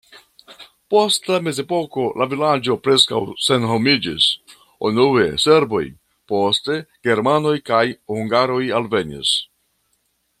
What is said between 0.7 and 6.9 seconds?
Post la mezepoko la vilaĝo preskaŭ senhomiĝis, unue serboj, poste